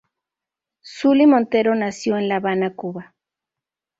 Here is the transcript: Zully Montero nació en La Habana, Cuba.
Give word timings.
Zully 0.81 1.27
Montero 1.27 1.75
nació 1.75 2.17
en 2.17 2.27
La 2.27 2.37
Habana, 2.37 2.73
Cuba. 2.73 3.13